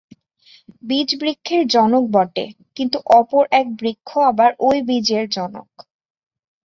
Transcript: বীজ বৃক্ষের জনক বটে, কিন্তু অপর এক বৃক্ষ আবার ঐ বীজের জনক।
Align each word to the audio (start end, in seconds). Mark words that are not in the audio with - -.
বীজ 0.83 1.09
বৃক্ষের 1.19 1.63
জনক 1.67 2.03
বটে, 2.11 2.45
কিন্তু 2.77 2.97
অপর 3.11 3.43
এক 3.51 3.67
বৃক্ষ 3.79 4.09
আবার 4.29 4.51
ঐ 4.59 4.69
বীজের 4.87 5.25
জনক। 5.29 5.69